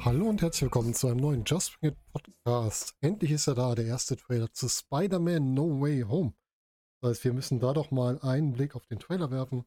Hallo 0.00 0.28
und 0.28 0.40
herzlich 0.40 0.62
willkommen 0.62 0.94
zu 0.94 1.08
einem 1.08 1.16
neuen 1.16 1.42
Just 1.44 1.80
Bring 1.80 1.90
It 1.90 1.98
Podcast. 2.12 2.94
Endlich 3.00 3.32
ist 3.32 3.48
er 3.48 3.56
da, 3.56 3.74
der 3.74 3.86
erste 3.86 4.16
Trailer 4.16 4.52
zu 4.52 4.68
Spider-Man 4.68 5.52
No 5.52 5.80
Way 5.80 6.02
Home. 6.02 6.32
Das 7.00 7.10
heißt, 7.10 7.24
wir 7.24 7.32
müssen 7.32 7.58
da 7.58 7.72
doch 7.72 7.90
mal 7.90 8.18
einen 8.20 8.52
Blick 8.52 8.76
auf 8.76 8.86
den 8.86 9.00
Trailer 9.00 9.32
werfen 9.32 9.64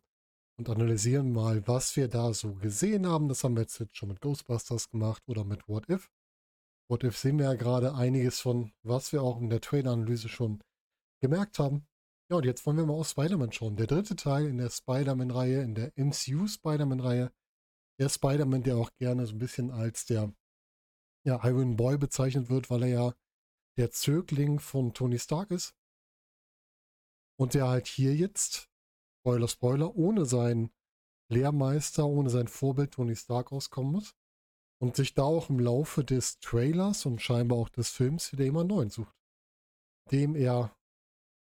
und 0.60 0.70
analysieren 0.70 1.32
mal, 1.32 1.66
was 1.68 1.96
wir 1.96 2.08
da 2.08 2.34
so 2.34 2.54
gesehen 2.54 3.08
haben. 3.08 3.30
Das 3.30 3.44
haben 3.44 3.56
wir 3.56 3.62
jetzt 3.62 3.82
schon 3.96 4.10
mit 4.10 4.22
Ghostbusters 4.22 4.90
gemacht 4.90 5.24
oder 5.28 5.46
mit 5.46 5.68
What 5.68 5.90
If. 5.90 6.12
What 6.90 7.04
If 7.04 7.18
sehen 7.18 7.40
wir 7.40 7.46
ja 7.46 7.54
gerade 7.56 7.96
einiges 7.96 8.42
von, 8.42 8.74
was 8.84 9.12
wir 9.14 9.24
auch 9.24 9.40
in 9.40 9.50
der 9.50 9.62
Trailer-Analyse 9.62 10.28
schon 10.28 10.62
gemerkt 11.22 11.60
haben. 11.60 11.88
Ja, 12.30 12.38
und 12.38 12.46
jetzt 12.46 12.66
wollen 12.66 12.78
wir 12.78 12.86
mal 12.86 12.94
auf 12.94 13.08
Spider-Man 13.08 13.52
schauen. 13.52 13.76
Der 13.76 13.88
dritte 13.88 14.16
Teil 14.16 14.48
in 14.48 14.58
der 14.58 14.70
Spider-Man-Reihe, 14.70 15.64
in 15.64 15.76
der 15.76 15.92
MCU 15.96 16.48
Spider-Man-Reihe 16.48 17.32
der 18.00 18.10
Spider-Man, 18.10 18.64
der 18.64 18.78
auch 18.78 18.92
gerne 18.98 19.26
so 19.26 19.34
ein 19.34 19.40
bisschen 19.40 19.72
als 19.72 20.06
der 20.06 20.34
ja, 21.26 21.44
Iron 21.44 21.76
Boy 21.76 21.98
bezeichnet 21.98 22.50
wird, 22.50 22.70
weil 22.70 22.84
er 22.84 22.90
ja 22.90 23.14
der 23.78 23.92
Zögling 23.92 24.60
von 24.60 24.94
Tony 24.94 25.20
Stark 25.20 25.52
ist. 25.52 25.76
Und 27.38 27.54
der 27.54 27.68
halt 27.68 27.88
hier 27.88 28.16
jetzt, 28.16 28.69
Spoiler, 29.30 29.48
Spoiler, 29.48 29.96
ohne 29.96 30.26
seinen 30.26 30.72
Lehrmeister, 31.32 32.08
ohne 32.08 32.32
sein 32.32 32.48
Vorbild 32.48 32.94
Tony 32.94 33.16
Stark 33.16 33.52
auskommen 33.52 33.92
muss. 33.92 34.16
Und 34.82 34.96
sich 34.96 35.14
da 35.14 35.22
auch 35.22 35.52
im 35.52 35.60
Laufe 35.60 36.04
des 36.04 36.40
Trailers 36.40 37.06
und 37.06 37.22
scheinbar 37.22 37.60
auch 37.60 37.70
des 37.70 37.92
Films 37.92 38.32
wieder 38.32 38.46
immer 38.46 38.64
neuen 38.64 38.90
sucht. 38.90 39.16
Dem 40.10 40.36
er 40.36 40.76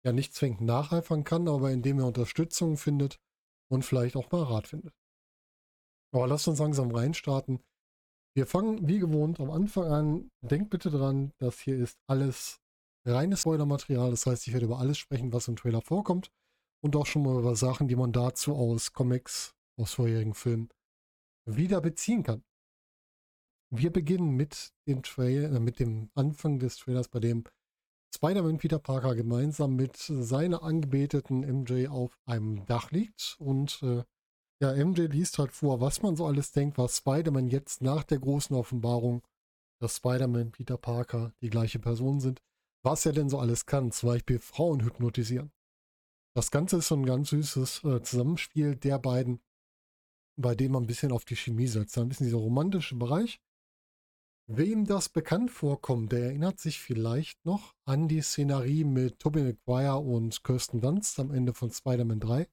ja 0.05 0.13
nicht 0.13 0.35
zwingend 0.35 0.63
nacheifern 0.63 1.23
kann, 1.23 1.47
aber 1.47 1.71
indem 1.71 2.01
er 2.01 2.07
Unterstützung 2.07 2.77
findet 2.77 3.21
und 3.71 3.85
vielleicht 3.85 4.17
auch 4.17 4.33
mal 4.33 4.43
Rat 4.43 4.67
findet. 4.67 4.93
Aber 6.13 6.27
lasst 6.27 6.49
uns 6.49 6.59
langsam 6.59 6.91
reinstarten. 6.91 7.61
Wir 8.35 8.49
fangen 8.49 8.89
wie 8.89 8.99
gewohnt 8.99 9.39
am 9.39 9.51
Anfang 9.51 9.85
an. 9.85 10.31
Denkt 10.41 10.71
bitte 10.71 10.91
dran, 10.91 11.33
das 11.39 11.61
hier 11.61 11.77
ist 11.77 12.01
alles 12.09 12.61
reines 13.05 13.43
Spoilermaterial. 13.43 14.11
Das 14.11 14.27
heißt, 14.27 14.49
ich 14.49 14.55
werde 14.55 14.67
über 14.67 14.81
alles 14.81 14.99
sprechen, 14.99 15.33
was 15.33 15.47
im 15.47 15.55
Trailer 15.55 15.83
vorkommt. 15.83 16.33
Und 16.83 16.95
auch 16.97 17.07
schon 17.07 17.23
mal 17.23 17.39
über 17.39 17.57
Sachen, 17.57 17.89
die 17.89 17.97
man 17.97 18.13
dazu 18.13 18.55
aus 18.55 18.93
Comics, 18.93 19.55
aus 19.77 19.95
vorherigen 19.95 20.35
Filmen 20.35 20.69
wieder 21.47 21.81
beziehen 21.81 22.23
kann. 22.23 22.43
Wir 23.71 23.93
beginnen 23.93 24.31
mit 24.37 24.73
dem 24.87 25.03
Trailer, 25.03 25.57
äh, 25.57 25.61
mit 25.61 25.81
dem 25.81 26.11
Anfang 26.15 26.59
des 26.59 26.77
Trailers, 26.77 27.09
bei 27.09 27.21
dem 27.21 27.45
Spider-Man 28.15 28.59
Peter 28.59 28.79
Parker 28.79 29.15
gemeinsam 29.15 29.77
mit 29.77 29.97
seiner 29.97 30.63
angebeteten 30.63 31.41
MJ 31.41 31.89
auf 31.89 32.19
einem 32.25 32.65
Dach 32.67 32.91
liegt 32.91 33.37
und 33.39 33.83
äh, 33.83 34.05
ja, 34.63 34.73
MJ 34.73 35.03
liest 35.03 35.39
halt 35.39 35.53
vor, 35.53 35.81
was 35.81 36.01
man 36.03 36.17
so 36.17 36.25
alles 36.25 36.53
denkt, 36.53 36.79
was 36.79 36.99
Spider-Man 36.99 37.49
jetzt 37.49 37.83
nach 37.83 38.05
der 38.05 38.19
großen 38.19 38.57
Offenbarung, 38.57 39.23
dass 39.81 39.97
Spider-Man, 39.97 40.53
Peter 40.53 40.79
Parker 40.79 41.33
die 41.43 41.51
gleiche 41.51 41.79
Person 41.79 42.21
sind, 42.21 42.41
was 42.83 43.05
er 43.05 43.13
denn 43.13 43.29
so 43.29 43.39
alles 43.39 43.67
kann, 43.67 43.93
zum 43.93 44.09
Beispiel 44.09 44.39
Frauen 44.39 44.83
hypnotisieren. 44.83 45.53
Das 46.37 46.51
Ganze 46.51 46.77
ist 46.77 46.89
so 46.89 46.97
ein 46.97 47.07
ganz 47.07 47.31
süßes 47.31 47.85
äh, 47.85 48.03
Zusammenspiel 48.03 48.77
der 48.77 48.99
beiden, 48.99 49.41
bei 50.39 50.55
dem 50.55 50.73
man 50.73 50.83
ein 50.83 50.87
bisschen 50.87 51.11
auf 51.11 51.25
die 51.25 51.35
Chemie 51.35 51.67
setzt. 51.67 51.97
Ein 51.97 52.11
bisschen 52.11 52.27
dieser 52.27 52.37
romantische 52.37 52.95
Bereich. 52.95 53.41
Wem 54.47 54.85
das 54.85 55.09
bekannt 55.09 55.51
vorkommt, 55.51 56.13
der 56.13 56.25
erinnert 56.27 56.61
sich 56.61 56.79
vielleicht 56.79 57.43
noch 57.47 57.75
an 57.87 58.07
die 58.07 58.21
Szenerie 58.21 58.85
mit 58.85 59.19
Tobey 59.19 59.43
Maguire 59.45 59.99
und 59.99 60.45
Kirsten 60.45 60.83
Dunst 60.83 61.19
am 61.19 61.33
Ende 61.33 61.55
von 61.55 61.71
Spider-Man 61.71 62.21
3 62.21 62.47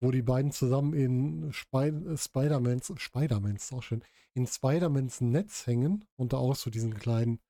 wo 0.00 0.10
die 0.10 0.22
beiden 0.22 0.52
zusammen 0.52 0.92
in 0.92 1.50
Sp 1.50 1.90
Spider-Mans, 2.14 2.92
Spider-Mans, 2.96 3.72
auch 3.72 3.82
schön, 3.82 4.04
in 4.34 4.46
Spider-Mans 4.46 5.22
Netz 5.22 5.66
hängen 5.66 6.04
und 6.16 6.32
da 6.32 6.36
auch 6.36 6.54
so 6.54 6.70
diesen 6.70 6.94
kleinen 6.94 7.40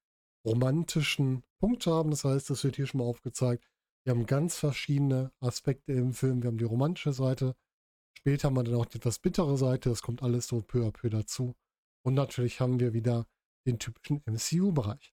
romantischen 0.47 1.43
Punkt 1.61 1.87
haben. 1.87 2.11
Das 2.11 2.25
heißt, 2.25 2.49
das 2.49 2.65
wird 2.65 2.77
hier 2.77 2.87
schon 2.87 3.01
mal 3.01 3.07
aufgezeigt. 3.07 3.69
Wir 4.09 4.15
haben 4.15 4.25
ganz 4.25 4.57
verschiedene 4.57 5.33
Aspekte 5.39 5.93
im 5.93 6.15
Film. 6.15 6.43
Wir 6.43 6.49
haben 6.49 6.57
die 6.57 6.65
romantische 6.65 7.13
Seite. 7.13 7.55
Später 8.17 8.49
haben 8.49 8.57
wir 8.57 8.65
dann 8.65 8.77
auch 8.77 8.87
die 8.87 8.97
etwas 8.97 9.19
bittere 9.19 9.59
Seite. 9.59 9.91
Das 9.91 10.01
kommt 10.01 10.23
alles 10.23 10.47
so 10.47 10.63
peu 10.63 10.87
à 10.87 10.91
peu 10.91 11.11
dazu. 11.11 11.55
Und 12.07 12.15
natürlich 12.15 12.59
haben 12.59 12.81
wir 12.81 12.95
wieder 12.95 13.27
den 13.67 13.79
typischen 13.79 14.23
MCU-Bereich. 14.25 15.13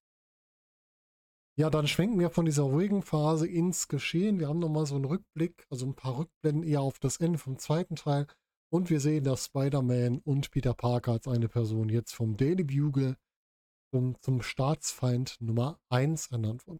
Ja, 1.60 1.70
dann 1.70 1.90
schwenken 1.90 2.18
wir 2.22 2.30
von 2.30 2.46
dieser 2.46 2.64
ruhigen 2.64 3.02
Phase 3.02 3.46
ins 3.50 3.90
Geschehen. 3.90 4.40
Wir 4.40 4.48
haben 4.48 4.60
nochmal 4.60 4.86
so 4.86 4.96
einen 4.96 5.04
Rückblick, 5.04 5.68
also 5.70 5.86
ein 5.88 5.96
paar 5.96 6.18
Rückblenden 6.18 6.64
eher 6.64 6.80
auf 6.80 6.98
das 6.98 7.18
Ende 7.18 7.38
vom 7.38 7.60
zweiten 7.60 7.98
Teil. 7.98 8.28
Und 8.72 8.90
wir 8.90 9.02
sehen, 9.02 9.26
dass 9.26 9.48
Spider-Man 9.48 10.20
und 10.20 10.52
Peter 10.52 10.74
Parker 10.74 11.12
als 11.12 11.28
eine 11.28 11.50
Person 11.50 11.90
jetzt 11.90 12.16
vom 12.16 12.38
Daily 12.38 12.64
Bugle 12.64 13.18
zum, 13.94 14.16
zum 14.22 14.42
Staatsfeind 14.42 15.36
Nummer 15.42 15.82
1 15.90 16.32
ernannt 16.32 16.66
wurden. 16.66 16.80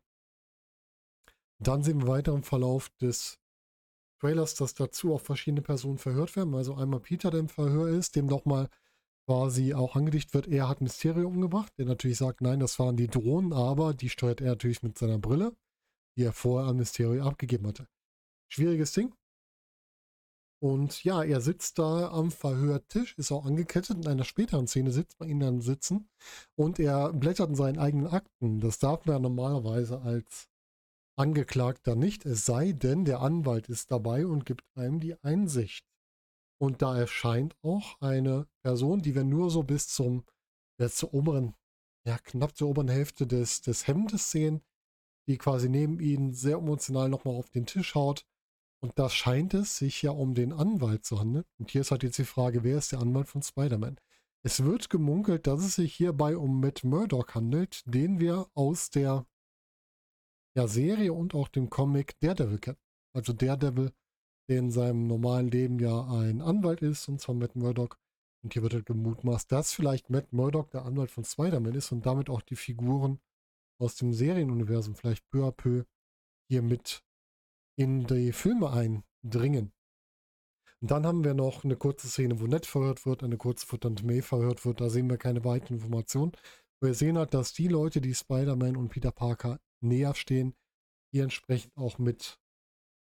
Dann 1.60 1.84
sehen 1.84 2.02
wir 2.02 2.08
weiter 2.08 2.34
im 2.34 2.44
Verlauf 2.44 2.90
des 3.02 3.40
Trailers, 4.20 4.56
dass 4.56 4.74
dazu 4.74 5.14
auch 5.14 5.22
verschiedene 5.22 5.62
Personen 5.62 5.98
verhört 5.98 6.36
werden. 6.36 6.56
Also 6.56 6.76
einmal 6.76 7.00
Peter, 7.00 7.32
der 7.32 7.42
im 7.42 7.50
Verhör 7.50 7.90
ist, 7.90 8.16
dem 8.16 8.26
nochmal 8.26 8.70
quasi 9.28 9.74
auch 9.74 9.96
angedichtet 9.96 10.34
wird, 10.34 10.48
er 10.48 10.70
hat 10.70 10.82
Mysterio 10.82 11.28
umgebracht, 11.28 11.74
der 11.78 11.86
natürlich 11.86 12.18
sagt, 12.18 12.42
nein, 12.42 12.60
das 12.60 12.78
waren 12.80 12.96
die 12.96 13.08
Drohnen, 13.08 13.54
aber 13.54 13.94
die 13.94 14.10
steuert 14.10 14.42
er 14.42 14.50
natürlich 14.50 14.84
mit 14.84 14.98
seiner 14.98 15.18
Brille, 15.18 15.56
die 16.18 16.24
er 16.24 16.34
vorher 16.34 16.70
an 16.70 16.78
Mysterio 16.78 17.24
abgegeben 17.24 17.68
hatte. 17.68 17.88
Schwieriges 18.50 18.94
Ding. 18.94 19.14
Und 20.62 21.04
ja, 21.04 21.22
er 21.24 21.42
sitzt 21.42 21.80
da 21.80 22.10
am 22.10 22.32
Verhörtisch, 22.32 23.18
ist 23.18 23.32
auch 23.32 23.46
angekettet. 23.46 23.98
In 23.98 24.08
einer 24.08 24.24
späteren 24.24 24.68
Szene 24.68 24.92
sitzt 24.92 25.20
man 25.20 25.30
ihn 25.30 25.40
dann 25.40 25.62
sitzen 25.62 26.10
und 26.56 26.80
er 26.80 27.12
blättert 27.14 27.50
in 27.50 27.56
seinen 27.56 27.78
eigenen 27.78 28.08
Akten. 28.08 28.62
Das 28.62 28.80
darf 28.80 29.06
man 29.06 29.18
ja 29.18 29.20
normalerweise 29.20 30.02
als 30.02 30.50
Angeklagter 31.18 31.96
nicht, 31.96 32.26
es 32.26 32.46
sei 32.46 32.74
denn, 32.74 33.06
der 33.06 33.22
Anwalt 33.22 33.70
ist 33.70 33.92
dabei 33.92 34.26
und 34.26 34.46
gibt 34.46 34.66
einem 34.76 35.00
die 35.00 35.22
Einsicht. 35.24 35.86
Und 36.58 36.82
da 36.82 36.98
erscheint 36.98 37.56
auch 37.62 38.00
eine 38.02 38.48
Person, 38.64 39.02
die 39.02 39.16
wir 39.16 39.24
nur 39.24 39.50
so 39.50 39.64
bis 39.64 39.88
zum, 39.88 40.26
ja, 40.80 40.90
zur 40.90 41.14
oberen, 41.14 41.56
ja, 42.06 42.18
knapp 42.18 42.56
zur 42.58 42.70
oberen 42.70 42.90
Hälfte 42.90 43.28
des, 43.28 43.62
des 43.62 43.88
Hemdes 43.88 44.32
sehen, 44.32 44.62
die 45.28 45.38
quasi 45.38 45.70
neben 45.70 46.00
ihnen 46.00 46.34
sehr 46.34 46.58
emotional 46.58 47.10
nochmal 47.10 47.36
auf 47.36 47.50
den 47.50 47.66
Tisch 47.66 47.96
haut. 47.96 48.26
Und 48.82 49.00
da 49.00 49.10
scheint 49.10 49.54
es 49.54 49.78
sich 49.78 50.02
ja 50.02 50.12
um 50.12 50.34
den 50.36 50.54
Anwalt 50.54 51.06
zu 51.06 51.20
handeln. 51.20 51.46
Und 51.58 51.72
hier 51.72 51.82
ist 51.82 51.92
halt 51.92 52.04
jetzt 52.04 52.20
die 52.20 52.26
Frage, 52.26 52.64
wer 52.64 52.78
ist 52.78 52.92
der 52.92 53.00
Anwalt 53.00 53.28
von 53.28 53.42
Spider-Man? 53.42 53.98
Es 54.44 54.64
wird 54.64 54.90
gemunkelt, 54.92 55.48
dass 55.48 55.62
es 55.62 55.76
sich 55.76 55.96
hierbei 55.96 56.38
um 56.38 56.60
Matt 56.60 56.84
Murdock 56.84 57.34
handelt, 57.34 57.82
den 57.86 58.20
wir 58.20 58.48
aus 58.54 58.92
der 58.92 59.26
ja, 60.56 60.68
Serie 60.68 61.14
und 61.14 61.36
auch 61.36 61.48
dem 61.48 61.70
Comic 61.70 62.20
Daredevil 62.20 62.60
kennen. 62.60 62.78
Also 63.14 63.34
Daredevil 63.34 63.92
der 64.48 64.60
in 64.60 64.72
seinem 64.72 65.08
normalen 65.08 65.50
Leben 65.50 65.80
ja 65.80 66.08
ein 66.08 66.42
Anwalt 66.42 66.82
ist, 66.82 67.08
und 67.08 67.20
zwar 67.20 67.36
Matt 67.36 67.56
Murdock. 67.56 68.00
Und 68.44 68.54
hier 68.54 68.62
wird 68.62 68.74
halt 68.74 68.86
gemutmaßt, 68.86 69.52
dass 69.52 69.74
vielleicht 69.74 70.10
Matt 70.10 70.32
Murdock 70.32 70.70
der 70.70 70.86
Anwalt 70.86 71.10
von 71.10 71.24
Spider-Man 71.24 71.74
ist 71.74 71.92
und 71.92 72.06
damit 72.06 72.30
auch 72.30 72.42
die 72.42 72.56
Figuren 72.56 73.20
aus 73.80 73.96
dem 73.96 74.14
Serienuniversum 74.14 74.96
vielleicht 74.96 75.28
peu 75.32 75.48
à 75.48 75.52
peu 75.52 75.84
hier 76.48 76.62
mit 76.62 77.04
in 77.76 78.06
die 78.06 78.32
Filme 78.32 78.70
eindringen. 78.70 79.74
Und 80.80 80.92
dann 80.92 81.08
haben 81.08 81.24
wir 81.24 81.34
noch 81.34 81.64
eine 81.64 81.76
kurze 81.76 82.08
Szene, 82.08 82.40
wo 82.40 82.46
Ned 82.46 82.68
verhört 82.68 83.06
wird, 83.08 83.24
eine 83.24 83.38
kurze, 83.38 83.66
wo 83.72 83.78
Tante 83.78 84.06
May 84.06 84.22
verhört 84.22 84.64
wird. 84.64 84.80
Da 84.80 84.90
sehen 84.90 85.10
wir 85.10 85.18
keine 85.18 85.44
weiteren 85.44 85.78
Informationen. 85.78 86.34
Wir 86.82 86.94
sehen 86.94 87.18
halt, 87.18 87.34
dass 87.34 87.54
die 87.54 87.68
Leute, 87.68 88.00
die 88.00 88.14
Spider-Man 88.14 88.78
und 88.78 88.90
Peter 88.90 89.12
Parker 89.12 89.60
näher 89.86 90.16
stehen, 90.16 90.56
hier 91.12 91.24
entsprechend 91.24 91.78
auch 91.78 91.98
mit 91.98 92.40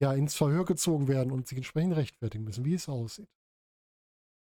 ja, 0.01 0.13
ins 0.13 0.35
Verhör 0.35 0.65
gezogen 0.65 1.09
werden 1.09 1.33
und 1.33 1.49
sich 1.49 1.59
entsprechend 1.59 1.97
rechtfertigen 1.97 2.45
müssen, 2.45 2.65
wie 2.65 2.75
es 2.75 2.89
aussieht. 2.89 3.29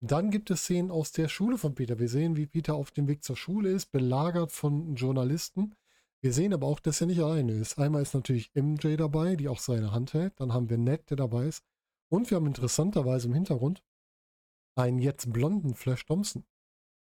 Dann 0.02 0.32
gibt 0.32 0.52
es 0.52 0.64
Szenen 0.64 0.92
aus 0.92 1.14
der 1.14 1.30
Schule 1.30 1.58
von 1.58 1.76
Peter. 1.76 1.98
Wir 1.98 2.10
sehen, 2.10 2.36
wie 2.36 2.46
Peter 2.46 2.76
auf 2.76 2.92
dem 2.92 3.08
Weg 3.08 3.24
zur 3.24 3.38
Schule 3.38 3.70
ist, 3.70 3.92
belagert 3.92 4.52
von 4.52 4.96
Journalisten. 4.96 5.76
Wir 6.22 6.34
sehen 6.34 6.54
aber 6.54 6.68
auch, 6.68 6.82
dass 6.82 7.00
er 7.00 7.08
nicht 7.08 7.22
alleine 7.22 7.54
ist. 7.54 7.80
Einmal 7.80 8.02
ist 8.02 8.14
natürlich 8.14 8.52
MJ 8.54 8.98
dabei, 8.98 9.38
die 9.38 9.48
auch 9.48 9.60
seine 9.60 9.92
Hand 9.92 10.14
hält. 10.14 10.34
Dann 10.40 10.54
haben 10.54 10.70
wir 10.70 10.78
Ned, 10.78 11.10
der 11.10 11.18
dabei 11.18 11.46
ist. 11.48 11.64
Und 12.10 12.30
wir 12.30 12.36
haben 12.36 12.48
interessanterweise 12.48 13.28
im 13.28 13.34
Hintergrund 13.34 13.82
einen 14.76 15.00
jetzt 15.00 15.32
blonden 15.32 15.74
Flash 15.74 16.06
Thompson. 16.06 16.44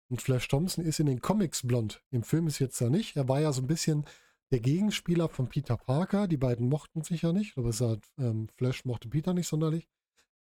Und 0.10 0.22
Flash 0.22 0.48
Thompson 0.48 0.84
ist 0.84 1.00
in 1.00 1.06
den 1.06 1.22
Comics 1.22 1.66
blond. 1.66 2.04
Im 2.12 2.24
Film 2.24 2.48
ist 2.48 2.60
jetzt 2.60 2.80
ja 2.82 2.90
nicht. 2.90 3.16
Er 3.16 3.30
war 3.30 3.40
ja 3.40 3.54
so 3.54 3.62
ein 3.62 3.68
bisschen 3.68 4.06
der 4.52 4.60
Gegenspieler 4.60 5.30
von 5.30 5.48
Peter 5.48 5.78
Parker. 5.78 6.28
Die 6.28 6.38
beiden 6.38 6.70
mochten 6.70 7.04
sich 7.04 7.22
ja 7.22 7.34
nicht. 7.34 7.58
Aber 7.58 7.74
sagt, 7.74 8.10
ähm, 8.18 8.48
Flash 8.58 8.86
mochte 8.86 9.10
Peter 9.10 9.34
nicht 9.34 9.48
sonderlich. 9.48 9.88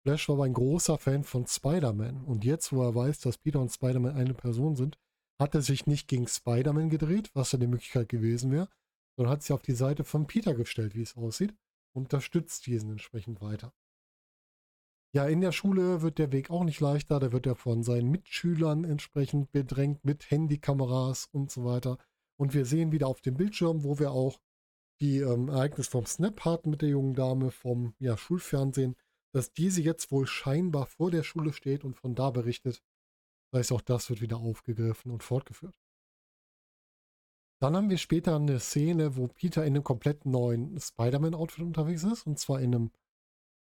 Flash 0.03 0.29
war 0.29 0.37
aber 0.37 0.45
ein 0.45 0.53
großer 0.53 0.99
Fan 0.99 1.25
von 1.25 1.47
Spider-Man. 1.47 2.25
Und 2.25 2.45
jetzt, 2.45 2.73
wo 2.73 2.83
er 2.83 2.95
weiß, 2.95 3.21
dass 3.21 3.39
Peter 3.39 3.61
und 3.61 3.73
Spider-Man 3.73 4.17
eine 4.17 4.35
Person 4.35 4.77
sind, 4.77 4.99
hat 5.39 5.55
er 5.55 5.63
sich 5.63 5.87
nicht 5.87 6.09
gegen 6.09 6.29
Spider-Man 6.29 6.91
gedreht, 6.91 7.31
was 7.35 7.53
ja 7.53 7.59
die 7.59 7.67
Möglichkeit 7.67 8.09
gewesen 8.09 8.51
wäre, 8.53 8.69
sondern 9.17 9.33
hat 9.33 9.43
sich 9.43 9.53
auf 9.53 9.63
die 9.63 9.73
Seite 9.73 10.05
von 10.05 10.27
Peter 10.27 10.55
gestellt, 10.55 10.95
wie 10.95 11.03
es 11.03 11.17
aussieht, 11.17 11.55
unterstützt 11.93 12.67
diesen 12.67 12.91
entsprechend 12.91 13.41
weiter. 13.41 13.73
Ja, 15.15 15.27
in 15.27 15.41
der 15.41 15.53
Schule 15.53 16.03
wird 16.03 16.19
der 16.19 16.33
Weg 16.33 16.51
auch 16.51 16.65
nicht 16.65 16.81
leichter. 16.81 17.21
Da 17.21 17.31
wird 17.31 17.47
er 17.47 17.55
von 17.55 17.85
seinen 17.85 18.11
Mitschülern 18.11 18.83
entsprechend 18.83 19.53
bedrängt 19.53 20.05
mit 20.05 20.29
Handykameras 20.29 21.29
und 21.31 21.53
so 21.53 21.65
weiter. 21.65 21.99
Und 22.37 22.55
wir 22.55 22.67
sehen 22.67 22.93
wieder 22.93 23.09
auf 23.09 23.21
dem 23.21 23.37
Bildschirm, 23.37 23.85
wo 23.85 23.99
wir 23.99 24.13
auch 24.13 24.41
die 25.01 25.19
ähm, 25.19 25.49
Ereignis 25.49 25.89
vom 25.89 26.07
Snap 26.07 26.45
hatten 26.45 26.71
mit 26.71 26.83
der 26.83 26.89
jungen 26.89 27.15
Dame 27.15 27.51
vom 27.51 27.95
ja, 27.99 28.17
Schulfernsehen, 28.17 28.97
dass 29.33 29.53
diese 29.53 29.83
jetzt 29.83 30.11
wohl 30.13 30.27
scheinbar 30.27 30.87
vor 30.87 31.11
der 31.11 31.23
Schule 31.23 31.53
steht 31.53 31.85
und 31.85 31.97
von 31.97 32.15
da 32.15 32.31
berichtet. 32.31 32.83
Das 33.51 33.61
heißt, 33.61 33.73
auch 33.73 33.81
das 33.81 34.09
wird 34.11 34.21
wieder 34.21 34.39
aufgegriffen 34.39 35.11
und 35.11 35.23
fortgeführt. 35.23 35.79
Dann 37.61 37.77
haben 37.77 37.91
wir 37.91 37.99
später 37.99 38.37
eine 38.37 38.61
Szene, 38.61 39.17
wo 39.17 39.29
Peter 39.29 39.63
in 39.63 39.75
einem 39.75 39.85
komplett 39.85 40.27
neuen 40.27 40.79
Spider-Man-Outfit 40.79 41.65
unterwegs 41.65 42.05
ist. 42.05 42.27
Und 42.27 42.39
zwar 42.39 42.61
in 42.61 42.75
einem 42.75 42.91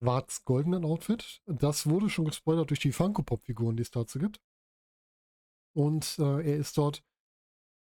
schwarz-goldenen 0.02 0.86
Outfit. 0.86 1.42
Das 1.46 1.88
wurde 1.88 2.10
schon 2.10 2.26
gespoilert 2.26 2.70
durch 2.70 2.80
die 2.80 2.92
Funko-Pop-Figuren, 2.92 3.78
die 3.78 3.84
es 3.84 3.92
dazu 3.92 4.20
gibt. 4.20 4.42
Und 5.74 6.18
äh, 6.20 6.52
er 6.52 6.58
ist 6.58 6.78
dort 6.78 7.04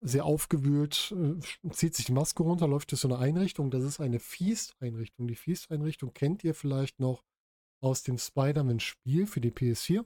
sehr 0.00 0.24
aufgewühlt, 0.24 1.14
äh, 1.16 1.70
zieht 1.70 1.94
sich 1.94 2.06
die 2.06 2.12
Maske 2.12 2.42
runter, 2.42 2.68
läuft 2.68 2.90
durch 2.90 3.00
so 3.00 3.08
eine 3.08 3.18
Einrichtung. 3.18 3.70
Das 3.70 3.82
ist 3.82 4.00
eine 4.00 4.20
Feast-Einrichtung. 4.20 5.26
Die 5.26 5.36
Feast-Einrichtung 5.36 6.12
kennt 6.12 6.44
ihr 6.44 6.54
vielleicht 6.54 7.00
noch 7.00 7.24
aus 7.82 8.02
dem 8.02 8.18
Spider-Man-Spiel 8.18 9.26
für 9.26 9.40
die 9.40 9.50
PS4. 9.50 10.04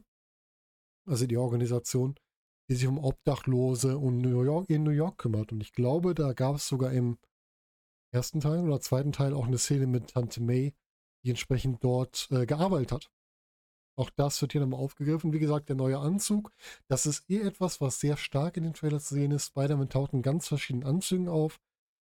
Also 1.06 1.26
die 1.26 1.36
Organisation, 1.36 2.14
die 2.68 2.74
sich 2.74 2.86
um 2.86 2.98
Obdachlose 2.98 3.98
und 3.98 4.18
New 4.18 4.42
York, 4.42 4.70
in 4.70 4.84
New 4.84 4.90
York 4.90 5.18
kümmert. 5.18 5.52
Und 5.52 5.60
ich 5.60 5.72
glaube, 5.72 6.14
da 6.14 6.32
gab 6.32 6.56
es 6.56 6.68
sogar 6.68 6.92
im 6.92 7.18
ersten 8.12 8.40
Teil 8.40 8.60
oder 8.60 8.80
zweiten 8.80 9.12
Teil 9.12 9.34
auch 9.34 9.46
eine 9.46 9.58
Szene 9.58 9.86
mit 9.86 10.10
Tante 10.10 10.40
May, 10.40 10.74
die 11.24 11.30
entsprechend 11.30 11.82
dort 11.82 12.28
äh, 12.30 12.46
gearbeitet 12.46 12.92
hat. 12.92 13.10
Auch 13.96 14.10
das 14.10 14.40
wird 14.40 14.52
hier 14.52 14.60
nochmal 14.60 14.80
aufgegriffen. 14.80 15.32
Wie 15.32 15.38
gesagt, 15.38 15.68
der 15.68 15.76
neue 15.76 15.98
Anzug, 15.98 16.52
das 16.88 17.06
ist 17.06 17.28
eh 17.28 17.40
etwas, 17.40 17.80
was 17.80 18.00
sehr 18.00 18.16
stark 18.16 18.56
in 18.56 18.62
den 18.62 18.74
Trailers 18.74 19.04
zu 19.04 19.14
sehen 19.14 19.32
ist. 19.32 19.46
Spider-Man 19.46 19.88
taucht 19.88 20.12
in 20.12 20.22
ganz 20.22 20.48
verschiedenen 20.48 20.86
Anzügen 20.86 21.28
auf. 21.28 21.60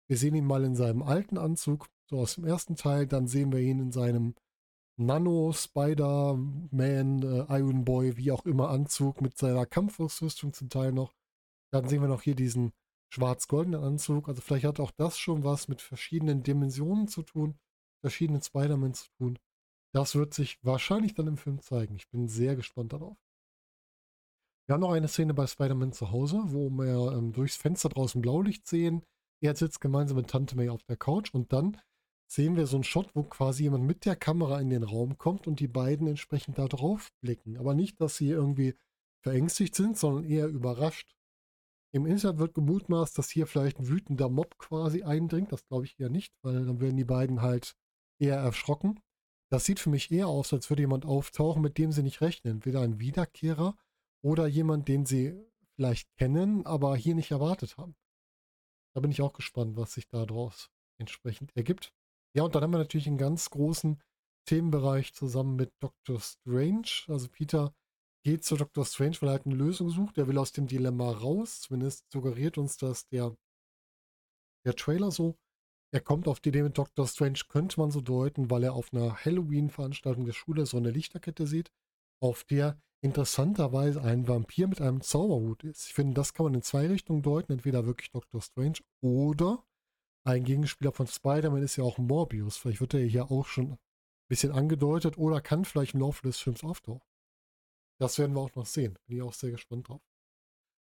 Wir 0.07 0.17
sehen 0.17 0.35
ihn 0.35 0.45
mal 0.45 0.63
in 0.63 0.75
seinem 0.75 1.01
alten 1.01 1.37
Anzug, 1.37 1.87
so 2.09 2.19
aus 2.19 2.35
dem 2.35 2.45
ersten 2.45 2.75
Teil. 2.75 3.07
Dann 3.07 3.27
sehen 3.27 3.51
wir 3.51 3.59
ihn 3.59 3.79
in 3.79 3.91
seinem 3.91 4.35
Nano, 4.97 5.51
Spider-Man, 5.53 7.23
äh, 7.23 7.59
Iron 7.59 7.85
Boy, 7.85 8.17
wie 8.17 8.31
auch 8.31 8.45
immer 8.45 8.69
Anzug 8.69 9.21
mit 9.21 9.37
seiner 9.37 9.65
Kampfausrüstung 9.65 10.53
zum 10.53 10.69
Teil 10.69 10.91
noch. 10.91 11.13
Dann 11.71 11.87
sehen 11.87 12.01
wir 12.01 12.07
noch 12.07 12.21
hier 12.21 12.35
diesen 12.35 12.73
schwarz-goldenen 13.09 13.83
Anzug. 13.83 14.27
Also 14.27 14.41
vielleicht 14.41 14.65
hat 14.65 14.79
auch 14.79 14.91
das 14.91 15.17
schon 15.17 15.43
was 15.43 15.67
mit 15.67 15.81
verschiedenen 15.81 16.43
Dimensionen 16.43 17.07
zu 17.07 17.23
tun 17.23 17.59
verschiedenen 18.01 18.41
Spider-Man 18.41 18.93
zu 18.93 19.09
tun. 19.17 19.39
Das 19.93 20.15
wird 20.15 20.33
sich 20.33 20.59
wahrscheinlich 20.63 21.13
dann 21.13 21.27
im 21.27 21.37
Film 21.37 21.61
zeigen. 21.61 21.95
Ich 21.95 22.09
bin 22.09 22.27
sehr 22.27 22.55
gespannt 22.55 22.93
darauf. 22.93 23.17
Wir 24.67 24.73
haben 24.73 24.81
noch 24.81 24.91
eine 24.91 25.07
Szene 25.07 25.33
bei 25.33 25.47
Spider-Man 25.47 25.93
zu 25.93 26.11
Hause, 26.11 26.41
wo 26.47 26.69
wir 26.69 27.13
ähm, 27.13 27.31
durchs 27.31 27.55
Fenster 27.55 27.87
draußen 27.87 28.21
Blaulicht 28.21 28.67
sehen. 28.67 29.01
Er 29.41 29.55
sitzt 29.55 29.79
gemeinsam 29.79 30.17
mit 30.17 30.29
Tante 30.29 30.55
May 30.55 30.69
auf 30.69 30.83
der 30.83 30.97
Couch 30.97 31.33
und 31.33 31.53
dann 31.53 31.79
sehen 32.29 32.57
wir 32.57 32.67
so 32.67 32.75
einen 32.75 32.83
Shot, 32.83 33.15
wo 33.15 33.23
quasi 33.23 33.63
jemand 33.63 33.85
mit 33.85 34.05
der 34.05 34.17
Kamera 34.17 34.59
in 34.59 34.69
den 34.69 34.83
Raum 34.83 35.17
kommt 35.17 35.47
und 35.47 35.61
die 35.61 35.69
beiden 35.69 36.07
entsprechend 36.07 36.57
da 36.57 36.67
drauf 36.67 37.09
blicken. 37.21 37.57
Aber 37.57 37.73
nicht, 37.73 38.01
dass 38.01 38.17
sie 38.17 38.29
irgendwie 38.29 38.75
verängstigt 39.23 39.75
sind, 39.75 39.97
sondern 39.97 40.25
eher 40.25 40.47
überrascht. 40.47 41.15
Im 41.93 42.05
Internet 42.05 42.39
wird 42.39 42.53
gemutmaßt, 42.53 43.17
dass 43.17 43.29
hier 43.29 43.47
vielleicht 43.47 43.79
ein 43.79 43.87
wütender 43.87 44.29
Mob 44.29 44.57
quasi 44.57 45.03
eindringt. 45.03 45.53
Das 45.53 45.65
glaube 45.65 45.85
ich 45.85 45.97
eher 45.99 46.09
nicht, 46.09 46.33
weil 46.43 46.65
dann 46.65 46.81
werden 46.81 46.97
die 46.97 47.05
beiden 47.05 47.41
halt 47.41 47.77
eher 48.19 48.37
erschrocken. 48.37 48.99
Das 49.49 49.65
sieht 49.65 49.79
für 49.79 49.89
mich 49.89 50.11
eher 50.11 50.27
aus, 50.27 50.51
als 50.53 50.69
würde 50.69 50.83
jemand 50.83 51.05
auftauchen, 51.05 51.61
mit 51.61 51.77
dem 51.77 51.91
sie 51.91 52.03
nicht 52.03 52.21
rechnen. 52.21 52.55
Entweder 52.55 52.81
ein 52.81 52.99
Wiederkehrer 52.99 53.77
oder 54.21 54.47
jemand, 54.47 54.87
den 54.87 55.05
sie 55.05 55.39
vielleicht 55.75 56.13
kennen, 56.17 56.65
aber 56.65 56.95
hier 56.95 57.15
nicht 57.15 57.31
erwartet 57.31 57.77
haben. 57.77 57.95
Da 58.93 59.01
bin 59.01 59.11
ich 59.11 59.21
auch 59.21 59.33
gespannt, 59.33 59.77
was 59.77 59.93
sich 59.93 60.07
daraus 60.07 60.69
entsprechend 60.97 61.55
ergibt. 61.55 61.93
Ja, 62.33 62.43
und 62.43 62.55
dann 62.55 62.63
haben 62.63 62.71
wir 62.71 62.79
natürlich 62.79 63.07
einen 63.07 63.17
ganz 63.17 63.49
großen 63.49 64.01
Themenbereich 64.45 65.13
zusammen 65.13 65.55
mit 65.55 65.71
Dr. 65.79 66.19
Strange. 66.19 66.87
Also 67.07 67.29
Peter 67.29 67.73
geht 68.23 68.43
zu 68.43 68.57
Dr. 68.57 68.85
Strange, 68.85 69.17
weil 69.19 69.29
er 69.29 69.33
halt 69.33 69.45
eine 69.45 69.55
Lösung 69.55 69.89
sucht. 69.89 70.17
Er 70.17 70.27
will 70.27 70.37
aus 70.37 70.51
dem 70.51 70.67
Dilemma 70.67 71.11
raus. 71.11 71.61
Zumindest 71.61 72.09
suggeriert 72.11 72.57
uns 72.57 72.77
das 72.77 73.07
der, 73.07 73.35
der 74.65 74.75
Trailer 74.75 75.11
so. 75.11 75.37
Er 75.93 76.01
kommt 76.01 76.27
auf 76.27 76.39
die 76.39 76.49
Idee 76.49 76.63
mit 76.63 76.77
Dr. 76.77 77.07
Strange, 77.07 77.39
könnte 77.47 77.79
man 77.79 77.91
so 77.91 78.01
deuten, 78.01 78.49
weil 78.51 78.63
er 78.63 78.73
auf 78.73 78.93
einer 78.93 79.15
Halloween-Veranstaltung 79.23 80.25
der 80.25 80.33
Schule 80.33 80.65
so 80.65 80.77
eine 80.77 80.91
Lichterkette 80.91 81.47
sieht, 81.47 81.71
auf 82.21 82.43
der 82.43 82.81
interessanterweise 83.01 84.01
ein 84.01 84.27
Vampir 84.27 84.67
mit 84.67 84.81
einem 84.81 85.01
Zauberhut 85.01 85.63
ist. 85.63 85.87
Ich 85.87 85.93
finde, 85.93 86.15
das 86.15 86.33
kann 86.33 86.45
man 86.45 86.55
in 86.55 86.61
zwei 86.61 86.87
Richtungen 86.87 87.21
deuten. 87.21 87.53
Entweder 87.53 87.85
wirklich 87.85 88.11
Dr. 88.11 88.41
Strange 88.41 88.79
oder 89.01 89.63
ein 90.25 90.43
Gegenspieler 90.43 90.91
von 90.91 91.07
Spider-Man 91.07 91.63
ist 91.63 91.77
ja 91.77 91.83
auch 91.83 91.97
Morbius. 91.97 92.57
Vielleicht 92.57 92.81
wird 92.81 92.93
er 92.93 93.05
hier 93.05 93.31
auch 93.31 93.45
schon 93.45 93.73
ein 93.73 93.79
bisschen 94.27 94.51
angedeutet 94.51 95.17
oder 95.17 95.41
kann 95.41 95.63
vielleicht 95.63 95.93
im 95.93 96.01
Laufe 96.01 96.27
des 96.27 96.39
Films 96.39 96.63
auftauchen. 96.63 97.07
Das 97.99 98.17
werden 98.19 98.35
wir 98.35 98.41
auch 98.41 98.55
noch 98.55 98.65
sehen. 98.65 98.97
Bin 99.07 99.17
ich 99.17 99.23
auch 99.23 99.33
sehr 99.33 99.51
gespannt 99.51 99.87
drauf. 99.87 100.01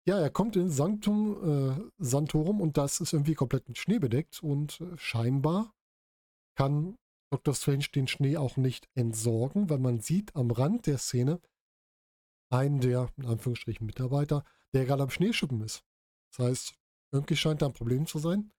Ja, 0.08 0.18
er 0.18 0.30
kommt 0.30 0.56
in 0.56 0.70
Sanctum 0.70 1.78
äh, 1.78 1.90
Santorum 1.98 2.60
und 2.60 2.76
das 2.76 3.00
ist 3.00 3.12
irgendwie 3.12 3.34
komplett 3.34 3.68
mit 3.68 3.78
Schnee 3.78 3.98
bedeckt 3.98 4.42
und 4.42 4.80
äh, 4.80 4.96
scheinbar 4.96 5.74
kann 6.56 6.96
Dr. 7.32 7.54
Strange 7.54 7.86
den 7.94 8.08
Schnee 8.08 8.36
auch 8.36 8.56
nicht 8.56 8.88
entsorgen, 8.94 9.70
weil 9.70 9.78
man 9.78 10.00
sieht 10.00 10.34
am 10.34 10.50
Rand 10.50 10.86
der 10.86 10.98
Szene 10.98 11.40
einen 12.50 12.80
der, 12.80 13.08
in 13.16 13.26
Anführungsstrichen, 13.26 13.86
Mitarbeiter, 13.86 14.44
der 14.74 14.84
gerade 14.84 15.04
am 15.04 15.10
Schneeschuppen 15.10 15.60
ist. 15.62 15.84
Das 16.32 16.46
heißt, 16.46 16.74
irgendwie 17.12 17.36
scheint 17.36 17.62
da 17.62 17.66
ein 17.66 17.72
Problem 17.72 18.06
zu 18.06 18.18
sein. 18.18 18.50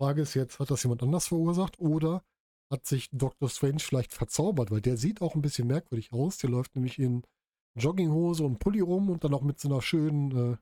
Frage 0.00 0.22
ist 0.22 0.34
jetzt, 0.34 0.60
hat 0.60 0.70
das 0.70 0.82
jemand 0.82 1.02
anders 1.02 1.28
verursacht 1.28 1.78
oder 1.80 2.24
hat 2.70 2.86
sich 2.86 3.10
Dr. 3.12 3.48
Strange 3.48 3.80
vielleicht 3.80 4.12
verzaubert, 4.12 4.70
weil 4.70 4.80
der 4.80 4.96
sieht 4.96 5.20
auch 5.20 5.34
ein 5.34 5.42
bisschen 5.42 5.68
merkwürdig 5.68 6.12
aus. 6.12 6.38
Der 6.38 6.50
läuft 6.50 6.74
nämlich 6.74 6.98
in 6.98 7.22
Jogginghose 7.78 8.44
und 8.44 8.58
Pulli 8.58 8.80
rum 8.80 9.10
und 9.10 9.24
dann 9.24 9.34
auch 9.34 9.42
mit 9.42 9.60
so 9.60 9.68
einer 9.68 9.82
schönen 9.82 10.54
äh, 10.54 10.56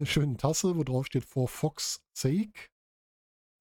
eine 0.00 0.06
schöne 0.06 0.36
Tasse, 0.36 0.76
wo 0.76 0.84
drauf 0.84 1.06
steht 1.06 1.24
For 1.24 1.48
Fox 1.48 2.02
Sake. 2.16 2.68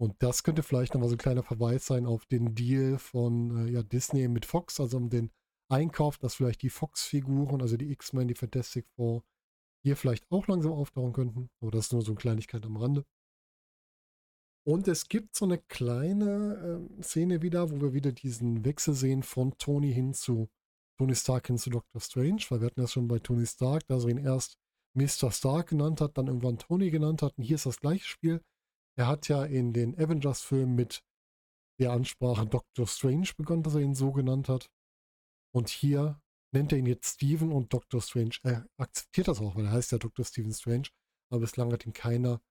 Und 0.02 0.16
das 0.24 0.44
könnte 0.44 0.64
vielleicht 0.64 0.94
nochmal 0.94 1.10
so 1.10 1.16
ein 1.16 1.20
kleiner 1.20 1.44
Verweis 1.44 1.86
sein 1.86 2.06
auf 2.06 2.26
den 2.26 2.56
Deal 2.56 2.98
von 2.98 3.68
äh, 3.68 3.72
ja, 3.72 3.84
Disney 3.84 4.28
mit 4.30 4.46
Fox, 4.46 4.80
also 4.80 4.98
um 4.98 5.10
den 5.10 5.30
Einkauf, 5.70 6.18
dass 6.18 6.36
vielleicht 6.36 6.62
die 6.62 6.70
Fox-Figuren, 6.70 7.62
also 7.62 7.76
die 7.76 7.92
X-Men, 7.92 8.30
die 8.30 8.36
Fantastic 8.36 8.88
Four, 8.96 9.24
hier 9.84 9.98
vielleicht 9.98 10.26
auch 10.32 10.48
langsam 10.48 10.72
auftauchen 10.72 11.14
könnten. 11.14 11.50
Aber 11.62 11.72
das 11.72 11.86
ist 11.86 11.94
nur 11.94 12.02
so 12.02 12.12
eine 12.12 12.20
Kleinigkeit 12.20 12.66
am 12.66 12.78
Rande. 12.78 13.06
Und 14.66 14.88
es 14.88 15.08
gibt 15.08 15.36
so 15.36 15.46
eine 15.46 15.58
kleine 15.58 16.88
äh, 17.00 17.04
Szene 17.04 17.42
wieder, 17.42 17.70
wo 17.72 17.82
wir 17.82 17.94
wieder 17.94 18.12
diesen 18.12 18.64
Wechsel 18.64 18.94
sehen 18.94 19.24
von 19.24 19.58
Tony 19.58 19.94
hin 19.94 20.14
zu 20.14 20.50
Tony 20.98 21.16
Stark 21.16 21.48
hin 21.48 21.58
zu 21.58 21.70
Doctor 21.70 22.02
Strange, 22.02 22.44
weil 22.50 22.62
wir 22.62 22.68
hatten 22.68 22.82
das 22.82 22.92
schon 22.92 23.08
bei 23.08 23.20
Tony 23.20 23.46
Stark, 23.46 23.86
da 23.88 24.00
sie 24.00 24.10
ihn 24.10 24.18
erst 24.18 24.58
Mr. 25.00 25.32
Stark 25.32 25.70
genannt 25.70 26.02
hat, 26.02 26.18
dann 26.18 26.28
irgendwann 26.28 26.58
Tony 26.58 26.92
genannt 26.92 27.22
hat. 27.22 27.38
Und 27.38 27.44
hier 27.44 27.56
ist 27.56 27.66
das 27.66 27.80
gleiche 27.80 28.06
Spiel. 28.06 28.42
Er 28.98 29.08
hat 29.08 29.28
ja 29.30 29.46
in 29.46 29.74
den 29.74 29.98
Avengers-Filmen 29.98 30.76
mit 30.76 31.04
der 31.80 31.92
Ansprache 31.92 32.46
Doctor 32.46 32.86
Strange 32.88 33.30
begonnen, 33.38 33.64
dass 33.64 33.76
er 33.76 33.82
ihn 33.82 33.96
so 33.96 34.12
genannt 34.12 34.50
hat. 34.50 34.70
Und 35.56 35.70
hier 35.70 36.22
nennt 36.54 36.72
er 36.72 36.80
ihn 36.80 36.86
jetzt 36.86 37.16
Steven 37.16 37.52
und 37.52 37.74
Doctor 37.74 38.02
Strange. 38.02 38.36
Er 38.44 38.68
akzeptiert 38.78 39.28
das 39.28 39.40
auch, 39.40 39.56
weil 39.56 39.66
er 39.66 39.72
heißt 39.72 39.92
ja 39.92 39.98
Dr. 39.98 40.26
Steven 40.26 40.52
Strange. 40.54 40.90
Aber 41.32 41.42
bislang 41.42 41.72
hat 41.72 41.86
ihn 41.86 41.94
keiner 41.94 42.42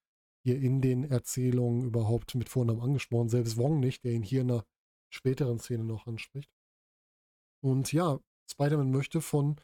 hier 0.45 0.59
in 0.59 0.81
den 0.81 1.05
Erzählungen 1.05 1.85
überhaupt 1.85 2.35
mit 2.35 2.49
Vornamen 2.49 2.81
angesprochen. 2.81 3.29
Selbst 3.29 3.57
Wong 3.57 3.81
nicht, 3.81 4.05
der 4.05 4.13
ihn 4.13 4.23
hier 4.23 4.41
in 4.41 4.51
einer 4.51 4.65
späteren 5.13 5.59
Szene 5.59 5.85
noch 5.85 6.07
anspricht. 6.07 6.51
Und 7.61 7.93
ja, 7.93 8.21
Spider-Man 8.51 8.91
möchte 8.91 9.21
von 9.21 9.61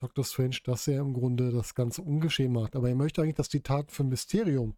Dr. 0.00 0.24
Strange, 0.24 0.58
dass 0.64 0.86
er 0.86 1.00
im 1.00 1.12
Grunde 1.12 1.50
das 1.50 1.74
Ganze 1.74 2.02
ungeschehen 2.02 2.52
macht. 2.52 2.76
Aber 2.76 2.88
er 2.88 2.94
möchte 2.94 3.22
eigentlich, 3.22 3.36
dass 3.36 3.48
die 3.48 3.62
Taten 3.62 3.90
für 3.90 4.04
Mysterium, 4.04 4.76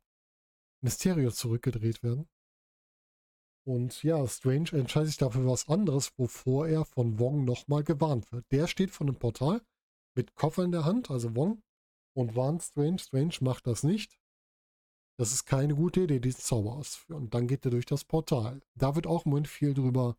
Mysterio 0.82 1.30
zurückgedreht 1.30 2.02
werden. 2.02 2.28
Und 3.66 4.02
ja, 4.02 4.26
Strange 4.26 4.72
entscheidet 4.72 5.08
sich 5.08 5.18
dafür 5.18 5.46
was 5.46 5.68
anderes, 5.68 6.18
wovor 6.18 6.66
er 6.66 6.84
von 6.84 7.18
Wong 7.18 7.44
nochmal 7.44 7.84
gewarnt 7.84 8.32
wird. 8.32 8.50
Der 8.50 8.66
steht 8.66 8.90
vor 8.90 9.06
einem 9.06 9.16
Portal 9.16 9.60
mit 10.16 10.34
Koffer 10.34 10.64
in 10.64 10.72
der 10.72 10.84
Hand, 10.84 11.10
also 11.10 11.36
Wong, 11.36 11.62
und 12.16 12.34
warnt 12.34 12.62
Strange. 12.62 12.98
Strange 12.98 13.36
macht 13.40 13.66
das 13.66 13.82
nicht. 13.82 14.18
Das 15.18 15.32
ist 15.32 15.44
keine 15.44 15.74
gute 15.74 16.04
Idee, 16.04 16.18
diesen 16.18 16.40
Zauber 16.40 16.72
auszuführen. 16.72 17.24
Und 17.24 17.34
dann 17.34 17.46
geht 17.46 17.64
er 17.66 17.70
durch 17.70 17.84
das 17.84 18.04
Portal. 18.04 18.62
Da 18.74 18.96
wird 18.96 19.06
auch 19.06 19.26
im 19.26 19.32
Moment 19.32 19.48
viel 19.48 19.74
drüber 19.74 20.16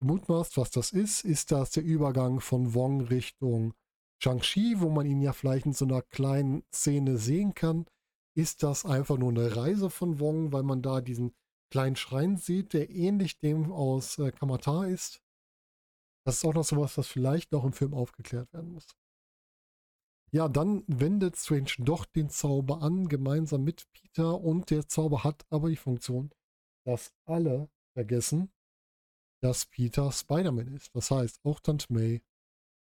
gemutmaßt, 0.00 0.56
was 0.56 0.72
das 0.72 0.90
ist. 0.90 1.24
Ist 1.24 1.52
das 1.52 1.70
der 1.70 1.84
Übergang 1.84 2.40
von 2.40 2.74
Wong 2.74 3.02
Richtung 3.02 3.72
Shang-Chi, 4.22 4.80
wo 4.80 4.88
man 4.88 5.06
ihn 5.06 5.20
ja 5.20 5.32
vielleicht 5.32 5.66
in 5.66 5.72
so 5.72 5.84
einer 5.84 6.02
kleinen 6.02 6.64
Szene 6.72 7.18
sehen 7.18 7.54
kann. 7.54 7.86
Ist 8.34 8.62
das 8.62 8.84
einfach 8.84 9.18
nur 9.18 9.30
eine 9.30 9.56
Reise 9.56 9.90
von 9.90 10.20
Wong, 10.20 10.52
weil 10.52 10.62
man 10.62 10.82
da 10.82 11.00
diesen 11.00 11.34
kleinen 11.70 11.96
Schrein 11.96 12.36
sieht, 12.36 12.72
der 12.72 12.90
ähnlich 12.90 13.38
dem 13.38 13.72
aus 13.72 14.18
äh, 14.18 14.30
Kamata 14.30 14.84
ist? 14.84 15.22
Das 16.24 16.36
ist 16.36 16.44
auch 16.44 16.54
noch 16.54 16.64
sowas, 16.64 16.94
das 16.94 17.06
vielleicht 17.06 17.52
noch 17.52 17.64
im 17.64 17.72
Film 17.72 17.94
aufgeklärt 17.94 18.52
werden 18.52 18.72
muss. 18.72 18.86
Ja, 20.32 20.48
dann 20.48 20.82
wendet 20.86 21.36
Strange 21.36 21.72
doch 21.78 22.04
den 22.04 22.30
Zauber 22.30 22.82
an, 22.82 23.08
gemeinsam 23.08 23.62
mit 23.62 23.86
Peter. 23.92 24.40
Und 24.40 24.70
der 24.70 24.88
Zauber 24.88 25.24
hat 25.24 25.46
aber 25.50 25.68
die 25.70 25.76
Funktion, 25.76 26.30
dass 26.84 27.14
alle 27.24 27.70
vergessen, 27.94 28.52
dass 29.40 29.66
Peter 29.66 30.10
Spider-Man 30.10 30.74
ist. 30.74 30.94
Das 30.94 31.10
heißt, 31.10 31.44
auch 31.44 31.60
Tante 31.60 31.92
May, 31.92 32.22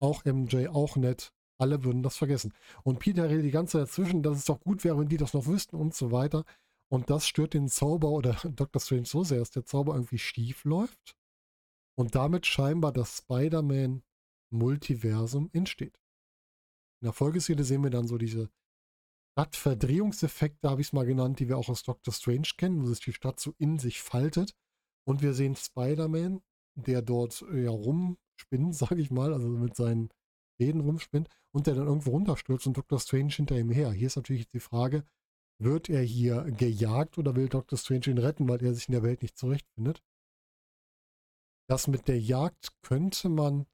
auch 0.01 0.25
MJ, 0.25 0.67
auch 0.67 0.98
Ned, 0.98 1.31
alle 1.58 1.84
würden 1.84 2.03
das 2.03 2.17
vergessen. 2.17 2.53
Und 2.84 3.00
Peter 3.00 3.29
redet 3.29 3.46
die 3.46 3.51
ganze 3.51 3.72
Zeit 3.74 3.88
dazwischen, 3.88 4.24
dass 4.24 4.38
es 4.38 4.46
doch 4.46 4.60
gut 4.60 4.84
wäre, 4.84 4.98
wenn 5.00 5.10
die 5.10 5.17
das 5.17 5.34
noch 5.34 5.46
wüssten 5.46 5.75
und 5.75 5.93
so 5.93 6.12
weiter. 6.12 6.43
Und 6.89 7.10
das 7.10 7.27
stört 7.27 7.53
den 7.53 7.70
Zauber 7.70 8.10
oder 8.10 8.34
Dr. 8.55 8.81
Strange 8.81 9.05
so 9.05 9.24
sehr, 9.24 9.39
dass 9.39 9.51
der 9.51 9.65
Zauber 9.65 9.93
irgendwie 9.93 10.17
schief 10.17 10.65
läuft 10.65 11.15
und 11.96 12.15
damit 12.15 12.48
scheinbar 12.48 12.91
das 12.91 13.20
Spider-Man-Multiversum 13.20 15.50
entsteht. 15.53 16.00
In 17.01 17.05
der 17.05 17.13
Folgeszene 17.13 17.63
sehen 17.63 17.84
wir 17.84 17.91
dann 17.91 18.08
so 18.08 18.17
diese 18.17 18.50
Stadtverdrehungseffekte, 19.34 20.70
habe 20.70 20.81
ich 20.81 20.88
es 20.88 20.93
mal 20.93 21.05
genannt, 21.05 21.39
die 21.39 21.48
wir 21.48 21.58
auch 21.58 21.70
aus 21.70 21.84
Doctor 21.84 22.13
Strange 22.13 22.50
kennen, 22.58 22.81
wo 22.81 22.88
sich 22.88 23.00
die 23.00 23.13
Stadt 23.13 23.39
so 23.39 23.53
in 23.58 23.79
sich 23.79 24.01
faltet. 24.01 24.53
Und 25.08 25.22
wir 25.22 25.34
sehen 25.34 25.55
Spider-Man, 25.55 26.41
der 26.75 27.01
dort 27.01 27.41
äh, 27.51 27.63
ja 27.63 27.72
rumspinnt, 28.41 28.75
sage 28.75 29.01
ich 29.01 29.12
mal, 29.12 29.33
also 29.33 29.48
mit 29.50 29.75
seinen 29.75 30.10
Fäden 30.60 30.81
rumspinnt 30.81 31.29
und 31.53 31.67
der 31.67 31.75
dann 31.75 31.88
irgendwo 31.88 32.12
runterstürzt 32.12 32.67
und 32.67 32.77
Doctor 32.77 33.00
Strange 33.00 33.33
hinter 33.33 33.57
ihm 33.57 33.71
her. 33.71 33.91
Hier 33.91 34.07
ist 34.07 34.15
natürlich 34.15 34.48
die 34.50 34.60
Frage, 34.60 35.03
wird 35.60 35.89
er 35.89 36.01
hier 36.01 36.43
gejagt 36.51 37.17
oder 37.17 37.36
will 37.36 37.50
Doctor 37.50 37.77
Strange 37.77 38.07
ihn 38.07 38.17
retten, 38.17 38.48
weil 38.48 38.63
er 38.63 38.74
sich 38.74 38.88
in 38.88 38.93
der 38.93 39.03
Welt 39.03 39.21
nicht 39.21 39.38
zurechtfindet? 39.38 40.01
Das 41.69 41.88
mit 41.88 42.07
der 42.07 42.19
Jagd 42.19 42.69
könnte 42.81 43.29
man 43.29 43.65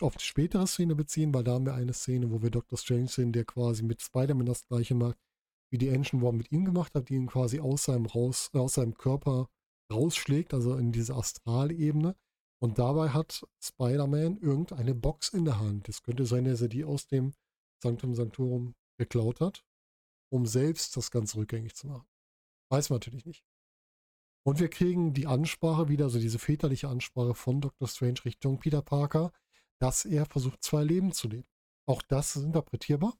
auf 0.00 0.16
die 0.16 0.24
spätere 0.24 0.68
Szene 0.68 0.94
beziehen, 0.94 1.34
weil 1.34 1.42
da 1.42 1.54
haben 1.54 1.66
wir 1.66 1.74
eine 1.74 1.92
Szene, 1.92 2.30
wo 2.30 2.42
wir 2.42 2.50
Dr. 2.50 2.78
Strange 2.78 3.08
sehen, 3.08 3.32
der 3.32 3.44
quasi 3.44 3.82
mit 3.82 4.00
Spider-Man 4.00 4.46
das 4.46 4.64
gleiche 4.68 4.94
macht, 4.94 5.18
wie 5.72 5.78
die 5.78 5.90
Ancient 5.90 6.22
War 6.22 6.32
mit 6.32 6.52
ihm 6.52 6.64
gemacht 6.64 6.94
hat, 6.94 7.08
die 7.08 7.14
ihn 7.14 7.26
quasi 7.26 7.58
aus 7.58 7.84
seinem, 7.84 8.06
raus, 8.06 8.50
aus 8.52 8.74
seinem 8.74 8.94
Körper 8.94 9.48
rausschlägt, 9.92 10.54
also 10.54 10.76
in 10.76 10.92
diese 10.92 11.14
Astralebene. 11.14 12.14
Und 12.60 12.78
dabei 12.78 13.10
hat 13.10 13.46
Spider-Man 13.62 14.38
irgendeine 14.38 14.94
Box 14.94 15.28
in 15.28 15.44
der 15.44 15.60
Hand. 15.60 15.88
Es 15.88 16.02
könnte 16.02 16.26
sein, 16.26 16.44
dass 16.44 16.60
er 16.60 16.68
die 16.68 16.84
aus 16.84 17.06
dem 17.06 17.32
Sanctum 17.82 18.14
Sanctorum 18.14 18.74
geklaut 18.98 19.40
hat, 19.40 19.64
um 20.30 20.44
selbst 20.46 20.96
das 20.96 21.10
Ganze 21.10 21.36
rückgängig 21.36 21.76
zu 21.76 21.86
machen. 21.86 22.06
Weiß 22.70 22.90
man 22.90 22.96
natürlich 22.96 23.26
nicht. 23.26 23.44
Und 24.44 24.60
wir 24.60 24.70
kriegen 24.70 25.12
die 25.14 25.26
Ansprache 25.26 25.88
wieder, 25.88 26.06
also 26.06 26.18
diese 26.18 26.38
väterliche 26.38 26.88
Ansprache 26.88 27.34
von 27.34 27.60
Dr. 27.60 27.86
Strange 27.86 28.24
Richtung 28.24 28.58
Peter 28.58 28.82
Parker, 28.82 29.32
dass 29.78 30.04
er 30.04 30.26
versucht, 30.26 30.62
zwei 30.62 30.82
Leben 30.82 31.12
zu 31.12 31.28
leben. 31.28 31.46
Auch 31.86 32.02
das 32.02 32.34
ist 32.36 32.44
interpretierbar. 32.44 33.16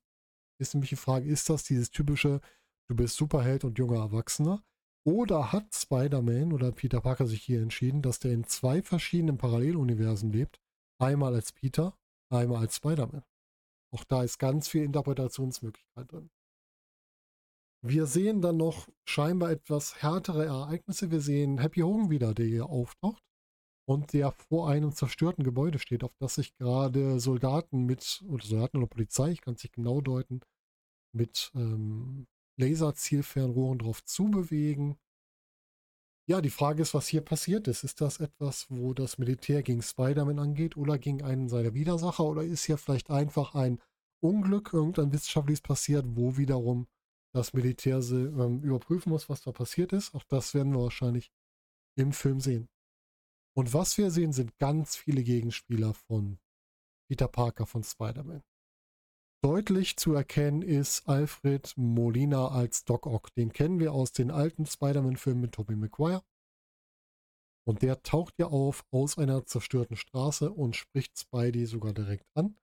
Ist 0.61 0.75
nämlich 0.75 0.91
die 0.91 0.97
Frage, 0.97 1.29
ist 1.29 1.49
das 1.49 1.63
dieses 1.65 1.91
typische, 1.91 2.41
du 2.89 2.97
bist 2.97 3.17
Superheld 3.17 3.65
und 3.65 3.79
junger 3.79 3.99
Erwachsener? 3.99 4.65
Oder 5.05 5.53
hat 5.53 5.75
Spider-Man 5.75 6.53
oder 6.53 6.73
Peter 6.73 7.01
Parker 7.01 7.27
sich 7.27 7.43
hier 7.43 7.63
entschieden, 7.63 8.03
dass 8.03 8.19
der 8.19 8.33
in 8.33 8.45
zwei 8.45 8.83
verschiedenen 8.83 9.39
Paralleluniversen 9.39 10.31
lebt? 10.33 10.61
Einmal 11.01 11.35
als 11.35 11.53
Peter, 11.53 11.97
einmal 12.31 12.59
als 12.59 12.77
Spider-Man. 12.77 13.25
Auch 13.95 14.05
da 14.05 14.23
ist 14.23 14.39
ganz 14.39 14.69
viel 14.69 14.85
Interpretationsmöglichkeit 14.85 16.13
drin. 16.13 16.31
Wir 17.81 18.07
sehen 18.07 18.43
dann 18.43 18.57
noch 18.57 18.89
scheinbar 19.09 19.51
etwas 19.51 20.03
härtere 20.03 20.45
Ereignisse. 20.47 21.11
Wir 21.11 21.21
sehen 21.21 21.59
Happy 21.59 21.81
Hogan 21.81 22.11
wieder, 22.11 22.35
der 22.35 22.47
hier 22.47 22.67
auftaucht 22.67 23.23
und 23.89 24.13
der 24.13 24.33
vor 24.33 24.69
einem 24.69 24.93
zerstörten 24.93 25.45
Gebäude 25.45 25.79
steht, 25.79 26.05
auf 26.05 26.13
das 26.19 26.35
sich 26.35 26.55
gerade 26.57 27.21
Soldaten 27.21 27.85
mit, 27.87 28.23
oder 28.29 28.45
Soldaten 28.45 28.79
oder 28.79 28.87
Polizei, 28.87 29.31
ich 29.31 29.41
kann 29.41 29.55
es 29.55 29.63
nicht 29.63 29.75
genau 29.75 30.01
deuten, 30.01 30.41
mit 31.15 31.51
ähm, 31.55 32.27
Laserzielfernrohren 32.59 33.79
drauf 33.79 34.05
zubewegen. 34.05 34.97
Ja, 36.29 36.43
die 36.43 36.51
Frage 36.51 36.83
ist, 36.83 36.93
was 36.93 37.09
hier 37.09 37.23
passiert 37.23 37.69
ist. 37.69 37.85
Ist 37.85 38.01
das 38.03 38.21
etwas, 38.21 38.67
wo 38.69 38.93
das 38.93 39.17
Militär 39.17 39.63
gegen 39.63 39.81
Spider-Man 39.81 40.39
angeht 40.39 40.77
oder 40.77 40.99
gegen 40.99 41.23
einen 41.23 41.49
seiner 41.49 41.73
Widersacher 41.73 42.25
oder 42.25 42.43
ist 42.43 42.65
hier 42.65 42.77
vielleicht 42.77 43.11
einfach 43.11 43.55
ein 43.55 43.81
Unglück, 44.21 44.73
irgendein 44.73 45.13
wissenschaftliches 45.13 45.63
passiert, 45.63 46.05
wo 46.09 46.37
wiederum 46.37 46.87
das 47.33 47.53
Militär 47.53 47.99
ähm, 48.11 48.63
überprüfen 48.63 49.11
muss, 49.11 49.29
was 49.29 49.43
da 49.43 49.53
passiert 49.53 49.93
ist? 49.93 50.15
Auch 50.15 50.25
das 50.25 50.55
werden 50.55 50.73
wir 50.73 50.83
wahrscheinlich 50.83 51.31
im 51.97 52.13
Film 52.13 52.41
sehen. 52.41 52.69
Und 53.57 53.73
was 53.73 53.97
wir 53.99 54.11
sehen, 54.11 54.33
sind 54.33 54.59
ganz 54.59 54.97
viele 54.97 55.23
Gegenspieler 55.23 55.95
von 55.95 56.39
Peter 57.09 57.29
Parker 57.29 57.67
von 57.67 57.83
Spider-Man. 57.83 58.43
Deutlich 59.41 59.97
zu 59.97 60.15
erkennen 60.15 60.63
ist 60.63 61.09
Alfred 61.09 61.73
Molina 61.77 62.49
als 62.49 62.85
Doc 62.85 63.07
Ock. 63.07 63.33
Den 63.35 63.53
kennen 63.53 63.79
wir 63.79 63.93
aus 63.93 64.11
den 64.11 64.33
alten 64.33 64.67
Spider-Man-Filmen 64.67 65.41
mit 65.41 65.53
Tobey 65.53 65.77
Maguire. 65.77 66.25
Und 67.65 67.83
der 67.83 68.03
taucht 68.03 68.35
ja 68.39 68.47
auf 68.47 68.85
aus 68.91 69.17
einer 69.17 69.47
zerstörten 69.47 69.97
Straße 69.97 70.51
und 70.51 70.75
spricht 70.75 71.17
Spidey 71.17 71.67
sogar 71.67 71.93
direkt 71.93 72.27
an 72.35 72.57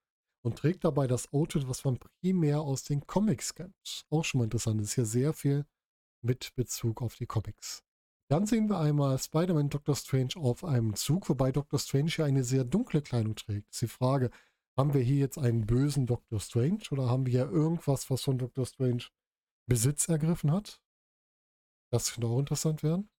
und 0.44 0.58
trägt 0.58 0.84
dabei 0.84 1.08
das 1.08 1.32
Outfit, 1.32 1.70
was 1.70 1.86
man 1.86 1.98
primär 1.98 2.60
aus 2.60 2.84
den 2.84 3.08
Comics 3.08 3.56
kennt. 3.56 4.06
Auch 4.10 4.26
schon 4.26 4.40
mal 4.40 4.46
interessant. 4.46 4.82
Das 4.82 4.90
ist 4.90 4.96
ja 4.98 5.06
sehr 5.06 5.32
viel 5.32 5.66
mit 6.22 6.54
Bezug 6.56 7.02
auf 7.02 7.16
die 7.16 7.26
Comics. 7.26 7.84
Dann 8.28 8.48
sehen 8.48 8.68
wir 8.68 8.80
einmal 8.80 9.18
Spider-Man 9.18 9.70
Dr. 9.70 9.96
Strange 9.96 10.36
auf 10.36 10.66
einem 10.66 10.96
Zug, 10.96 11.30
wobei 11.30 11.54
Dr. 11.54 11.80
Strange 11.80 12.12
ja 12.18 12.26
eine 12.26 12.44
sehr 12.44 12.66
dunkle 12.66 13.02
Kleidung 13.02 13.36
trägt. 13.36 13.70
Das 13.70 13.76
ist 13.76 13.82
die 13.84 13.88
Frage, 13.88 14.30
haben 14.78 14.94
wir 14.94 15.02
hier 15.02 15.18
jetzt 15.18 15.38
einen 15.38 15.66
bösen 15.66 16.06
Dr. 16.06 16.40
Strange 16.40 16.84
oder 16.92 17.10
haben 17.10 17.26
wir 17.26 17.32
hier 17.32 17.50
irgendwas, 17.52 18.10
was 18.10 18.24
von 18.24 18.38
Dr. 18.38 18.66
Strange 18.66 19.06
Besitz 19.68 20.08
ergriffen 20.10 20.52
hat? 20.52 20.82
Das 21.92 22.14
könnte 22.14 22.28
auch 22.28 22.40
interessant 22.40 22.84
werden. 22.84 23.10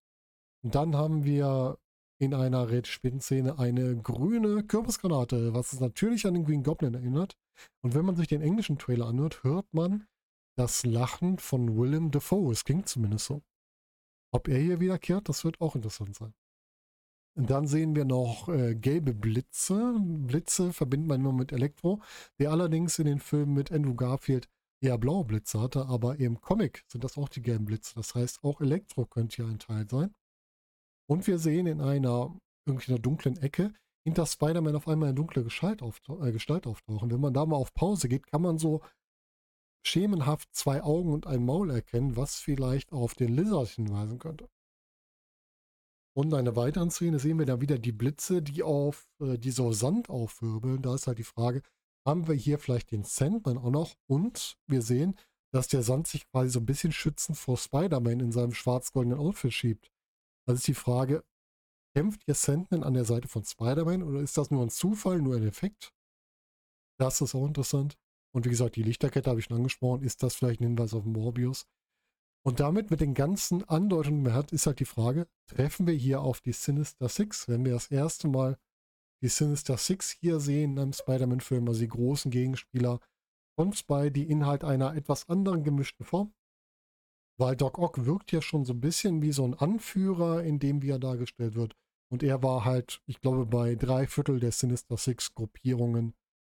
Und 0.63 0.75
dann 0.75 0.95
haben 0.95 1.23
wir 1.23 1.79
in 2.19 2.33
einer 2.33 2.69
Red-Spin-Szene 2.69 3.59
eine 3.59 3.95
grüne 4.01 4.63
Kürbisgranate, 4.63 5.53
was 5.53 5.73
es 5.73 5.79
natürlich 5.79 6.25
an 6.25 6.33
den 6.33 6.45
Green 6.45 6.63
Goblin 6.63 6.93
erinnert. 6.93 7.37
Und 7.81 7.95
wenn 7.95 8.05
man 8.05 8.15
sich 8.15 8.27
den 8.27 8.41
englischen 8.41 8.77
Trailer 8.77 9.07
anhört, 9.07 9.43
hört 9.43 9.71
man 9.73 10.07
das 10.57 10.85
Lachen 10.85 11.37
von 11.37 11.77
Willem 11.77 12.11
Dafoe. 12.11 12.51
Es 12.51 12.63
klingt 12.63 12.89
zumindest 12.89 13.25
so. 13.25 13.43
Ob 14.31 14.47
er 14.47 14.57
hier 14.57 14.79
wiederkehrt, 14.79 15.29
das 15.29 15.45
wird 15.45 15.61
auch 15.61 15.75
interessant 15.75 16.15
sein. 16.15 16.33
Dann 17.39 17.67
sehen 17.67 17.95
wir 17.95 18.05
noch 18.05 18.49
äh, 18.49 18.73
gelbe 18.73 19.13
Blitze. 19.13 19.95
Blitze 19.99 20.73
verbindet 20.73 21.07
man 21.07 21.21
immer 21.21 21.33
mit 21.33 21.51
Elektro, 21.51 22.01
der 22.39 22.51
allerdings 22.51 22.97
in 22.97 23.05
den 23.05 23.19
Filmen 23.19 23.53
mit 23.53 23.71
Andrew 23.71 23.93
Garfield 23.93 24.49
eher 24.81 24.97
blaue 24.97 25.23
Blitze 25.23 25.61
hatte, 25.61 25.85
aber 25.85 26.19
im 26.19 26.41
Comic 26.41 26.83
sind 26.87 27.03
das 27.03 27.17
auch 27.17 27.29
die 27.29 27.41
gelben 27.41 27.65
Blitze. 27.65 27.93
Das 27.95 28.15
heißt, 28.15 28.43
auch 28.43 28.59
Elektro 28.61 29.05
könnte 29.05 29.37
hier 29.37 29.45
ein 29.45 29.59
Teil 29.59 29.87
sein. 29.87 30.15
Und 31.07 31.27
wir 31.27 31.37
sehen 31.37 31.67
in 31.67 31.79
einer 31.79 32.35
irgendeiner 32.65 32.99
dunklen 32.99 33.37
Ecke 33.37 33.73
hinter 34.03 34.25
Spider-Man 34.25 34.75
auf 34.75 34.87
einmal 34.87 35.09
eine 35.09 35.15
dunkle 35.15 35.41
äh, 35.41 36.31
Gestalt 36.31 36.67
auftauchen. 36.67 37.11
Wenn 37.11 37.21
man 37.21 37.33
da 37.33 37.45
mal 37.45 37.55
auf 37.57 37.73
Pause 37.73 38.07
geht, 38.07 38.25
kann 38.27 38.41
man 38.41 38.57
so 38.57 38.81
schemenhaft 39.85 40.53
zwei 40.53 40.81
Augen 40.83 41.13
und 41.13 41.27
ein 41.27 41.45
Maul 41.45 41.69
erkennen, 41.69 42.15
was 42.15 42.35
vielleicht 42.39 42.91
auf 42.91 43.15
den 43.15 43.35
Lizard 43.35 43.69
hinweisen 43.69 44.19
könnte. 44.19 44.49
Und 46.17 46.29
in 46.29 46.33
einer 46.33 46.55
weiteren 46.55 46.89
Szene 46.89 47.19
sehen 47.19 47.37
wir 47.37 47.45
dann 47.45 47.61
wieder 47.61 47.77
die 47.77 47.91
Blitze, 47.91 48.41
die 48.41 48.63
auf 48.63 49.07
äh, 49.21 49.37
die 49.37 49.51
so 49.51 49.71
Sand 49.71 50.09
aufwirbeln. 50.09 50.81
Da 50.81 50.95
ist 50.95 51.05
halt 51.05 51.19
die 51.19 51.23
Frage, 51.23 51.61
haben 52.07 52.27
wir 52.27 52.33
hier 52.33 52.57
vielleicht 52.57 52.89
den 52.89 53.03
Sandman 53.03 53.59
auch 53.59 53.69
noch? 53.69 53.93
Und 54.07 54.57
wir 54.65 54.81
sehen, 54.81 55.15
dass 55.53 55.67
der 55.67 55.83
Sand 55.83 56.07
sich 56.07 56.27
quasi 56.31 56.49
so 56.49 56.59
ein 56.59 56.65
bisschen 56.65 56.91
schützend 56.91 57.37
vor 57.37 57.55
Spider-Man 57.55 58.19
in 58.19 58.31
seinem 58.31 58.55
schwarz-goldenen 58.55 59.19
Outfit 59.19 59.53
schiebt. 59.53 59.91
Also 60.47 60.57
ist 60.57 60.67
die 60.67 60.73
Frage, 60.73 61.23
kämpft 61.95 62.23
hier 62.23 62.33
Sandman 62.33 62.81
an 62.81 62.95
der 62.95 63.05
Seite 63.05 63.27
von 63.27 63.43
Spider-Man 63.43 64.01
oder 64.01 64.21
ist 64.21 64.39
das 64.39 64.49
nur 64.49 64.63
ein 64.63 64.71
Zufall, 64.71 65.21
nur 65.21 65.35
ein 65.35 65.47
Effekt? 65.47 65.93
Das 66.99 67.21
ist 67.21 67.35
auch 67.35 67.45
interessant. 67.45 67.95
Und 68.33 68.43
wie 68.45 68.49
gesagt, 68.49 68.75
die 68.75 68.83
Lichterkette 68.83 69.29
habe 69.29 69.39
ich 69.39 69.45
schon 69.45 69.57
angesprochen. 69.57 70.01
Ist 70.01 70.23
das 70.23 70.33
vielleicht 70.33 70.61
ein 70.61 70.65
Hinweis 70.65 70.95
auf 70.95 71.05
Morbius? 71.05 71.67
Und 72.47 72.61
damit 72.61 72.91
mit 72.91 73.01
den 73.01 73.13
ganzen 73.13 73.67
Andeutungen, 73.67 74.19
die 74.19 74.29
man 74.29 74.33
hat, 74.33 74.53
ist 74.53 74.67
halt 74.67 74.79
die 74.79 74.85
Frage, 74.85 75.27
treffen 75.47 75.85
wir 75.85 75.93
hier 75.93 76.21
auf 76.21 76.39
die 76.39 76.53
Sinister 76.53 77.09
Six? 77.09 77.49
Wenn 77.49 77.65
wir 77.65 77.73
das 77.73 77.87
erste 77.87 78.29
Mal 78.29 78.57
die 79.21 79.27
Sinister 79.27 79.75
Six 79.75 80.11
hier 80.11 80.39
sehen 80.39 80.79
einem 80.79 80.93
Spider-Man-Film, 80.93 81.67
also 81.67 81.81
die 81.81 81.89
großen 81.89 82.31
Gegenspieler 82.31 83.01
von 83.59 83.73
Spidey 83.73 84.23
in 84.23 84.45
halt 84.45 84.63
einer 84.63 84.95
etwas 84.95 85.27
anderen 85.27 85.65
gemischten 85.65 86.05
Form. 86.05 86.33
Weil 87.37 87.57
Doc 87.57 87.79
Ock 87.79 88.05
wirkt 88.05 88.31
ja 88.31 88.41
schon 88.41 88.63
so 88.63 88.71
ein 88.71 88.79
bisschen 88.79 89.21
wie 89.21 89.33
so 89.33 89.43
ein 89.43 89.53
Anführer, 89.53 90.41
in 90.45 90.57
dem 90.57 90.81
wie 90.81 90.91
er 90.91 90.99
dargestellt 90.99 91.55
wird. 91.55 91.75
Und 92.09 92.23
er 92.23 92.41
war 92.43 92.63
halt, 92.63 93.01
ich 93.07 93.19
glaube, 93.19 93.45
bei 93.45 93.75
drei 93.75 94.07
Viertel 94.07 94.39
der 94.39 94.53
Sinister 94.53 94.95
Six 94.95 95.33
Gruppierungen 95.33 96.13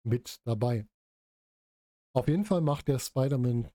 mit 0.07 0.41
dabei. 0.45 0.87
Auf 2.15 2.29
jeden 2.29 2.45
Fall 2.45 2.61
macht 2.61 2.87
der 2.87 3.01
Spider-Man 3.01 3.69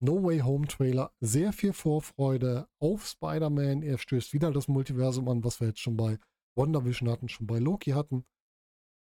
No 0.00 0.22
Way 0.22 0.40
Home 0.40 0.66
Trailer. 0.66 1.12
Sehr 1.20 1.52
viel 1.52 1.72
Vorfreude 1.72 2.68
auf 2.78 3.06
Spider-Man. 3.06 3.82
Er 3.82 3.98
stößt 3.98 4.32
wieder 4.32 4.50
das 4.52 4.68
Multiversum 4.68 5.28
an, 5.28 5.44
was 5.44 5.60
wir 5.60 5.68
jetzt 5.68 5.80
schon 5.80 5.96
bei 5.96 6.18
WandaVision 6.56 7.08
hatten, 7.08 7.28
schon 7.28 7.46
bei 7.46 7.58
Loki 7.58 7.92
hatten. 7.92 8.24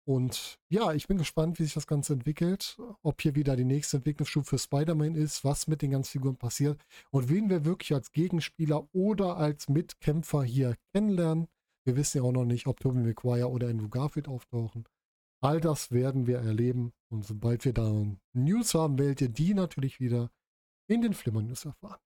Und 0.07 0.59
ja, 0.69 0.93
ich 0.93 1.07
bin 1.07 1.19
gespannt, 1.19 1.59
wie 1.59 1.65
sich 1.65 1.75
das 1.75 1.87
Ganze 1.87 2.15
entwickelt. 2.15 2.79
Ob 3.03 3.21
hier 3.21 3.35
wieder 3.35 3.55
die 3.55 3.65
nächste 3.65 3.99
Entwicklungsstufe 3.99 4.51
für 4.51 4.59
Spider-Man 4.59 5.15
ist, 5.15 5.45
was 5.45 5.67
mit 5.67 5.83
den 5.83 5.93
ganzen 5.93 6.11
Figuren 6.11 6.37
passiert 6.37 6.81
und 7.11 7.29
wen 7.29 7.49
wir 7.49 7.65
wirklich 7.65 7.95
als 7.95 8.11
Gegenspieler 8.13 8.89
oder 8.93 9.37
als 9.37 9.69
Mitkämpfer 9.69 10.43
hier 10.43 10.77
kennenlernen. 10.93 11.49
Wir 11.85 11.97
wissen 11.97 12.19
ja 12.19 12.25
auch 12.25 12.33
noch 12.33 12.45
nicht, 12.45 12.67
ob 12.67 12.81
Tobey 12.81 12.99
Maguire 12.99 13.51
oder 13.51 13.69
Andrew 13.69 13.89
Garfield 13.89 14.29
auftauchen. 14.29 14.85
All 15.43 15.61
das 15.61 15.91
werden 15.91 16.27
wir 16.27 16.39
erleben. 16.39 16.93
Und 17.09 17.25
sobald 17.25 17.65
wir 17.65 17.73
da 17.73 18.05
News 18.33 18.75
haben, 18.75 18.99
werdet 18.99 19.21
ihr 19.21 19.29
die 19.29 19.55
natürlich 19.55 20.01
wieder 20.01 20.31
in 20.91 21.03
den 21.03 21.15
Flimmer 21.15 21.43
News 21.43 21.65
erfahren. 21.65 22.01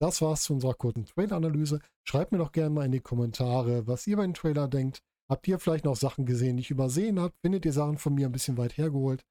Das 0.00 0.22
war's 0.22 0.44
zu 0.44 0.54
unserer 0.54 0.74
kurzen 0.74 1.04
Trailer-Analyse. 1.04 1.80
Schreibt 2.04 2.32
mir 2.32 2.38
doch 2.38 2.52
gerne 2.52 2.70
mal 2.70 2.86
in 2.86 2.92
die 2.92 3.00
Kommentare, 3.00 3.86
was 3.86 4.06
ihr 4.06 4.14
über 4.14 4.26
den 4.26 4.34
Trailer 4.34 4.68
denkt. 4.68 5.02
Habt 5.28 5.46
ihr 5.48 5.58
vielleicht 5.58 5.84
noch 5.84 5.96
Sachen 5.96 6.24
gesehen, 6.24 6.56
die 6.56 6.62
ich 6.62 6.70
übersehen 6.70 7.20
habe? 7.20 7.34
Findet 7.44 7.66
ihr 7.66 7.72
Sachen 7.72 7.98
von 7.98 8.14
mir 8.14 8.26
ein 8.26 8.32
bisschen 8.32 8.56
weit 8.56 8.78
hergeholt? 8.78 9.24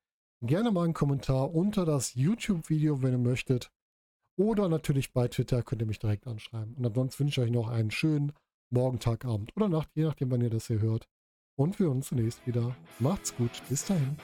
Gerne 0.44 0.72
mal 0.72 0.84
einen 0.84 0.94
Kommentar 0.94 1.54
unter 1.56 1.86
das 1.86 2.14
YouTube-Video, 2.14 3.02
wenn 3.02 3.14
ihr 3.14 3.18
möchtet. 3.18 3.72
Oder 4.38 4.70
natürlich 4.70 5.14
bei 5.14 5.28
Twitter 5.28 5.64
könnt 5.64 5.82
ihr 5.82 5.88
mich 5.88 6.00
direkt 6.00 6.28
anschreiben. 6.28 6.76
Und 6.76 6.86
ansonsten 6.86 7.22
wünsche 7.22 7.42
ich 7.42 7.48
euch 7.48 7.54
noch 7.54 7.70
einen 7.70 7.90
schönen 7.90 8.34
Morgen, 8.70 9.00
Tag, 9.00 9.26
Abend 9.26 9.56
oder 9.56 9.70
Nacht, 9.70 9.90
je 9.96 10.04
nachdem, 10.04 10.30
wann 10.30 10.42
ihr 10.42 10.50
das 10.50 10.68
hier 10.68 10.82
hört. 10.82 11.08
Und 11.58 11.80
wir 11.80 11.90
uns 11.90 12.10
zunächst 12.10 12.46
wieder. 12.46 12.76
Macht's 13.00 13.36
gut. 13.36 13.64
Bis 13.70 13.86
dahin. 13.86 14.18